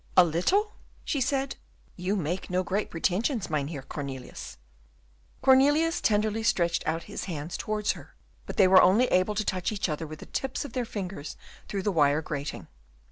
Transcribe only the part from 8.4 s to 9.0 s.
but they were